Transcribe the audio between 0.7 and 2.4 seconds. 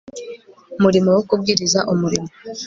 murimo wo kubwiriza Umurimo